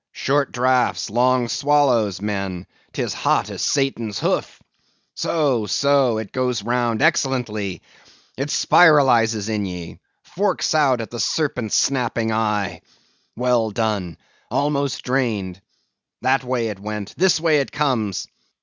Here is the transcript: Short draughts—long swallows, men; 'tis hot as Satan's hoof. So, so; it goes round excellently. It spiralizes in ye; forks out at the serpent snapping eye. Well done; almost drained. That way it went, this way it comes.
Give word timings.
Short 0.13 0.51
draughts—long 0.51 1.47
swallows, 1.47 2.23
men; 2.23 2.65
'tis 2.91 3.13
hot 3.13 3.51
as 3.51 3.61
Satan's 3.61 4.17
hoof. 4.17 4.59
So, 5.13 5.67
so; 5.67 6.17
it 6.17 6.31
goes 6.31 6.63
round 6.63 7.03
excellently. 7.03 7.83
It 8.35 8.49
spiralizes 8.49 9.47
in 9.47 9.67
ye; 9.67 9.99
forks 10.23 10.73
out 10.73 11.01
at 11.01 11.11
the 11.11 11.19
serpent 11.19 11.71
snapping 11.71 12.31
eye. 12.31 12.81
Well 13.35 13.69
done; 13.69 14.17
almost 14.49 15.03
drained. 15.03 15.61
That 16.23 16.43
way 16.43 16.69
it 16.69 16.79
went, 16.79 17.13
this 17.15 17.39
way 17.39 17.59
it 17.59 17.71
comes. 17.71 18.27